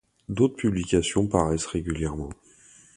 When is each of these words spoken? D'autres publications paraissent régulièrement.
D'autres 0.29 0.55
publications 0.55 1.27
paraissent 1.27 1.67
régulièrement. 1.67 2.31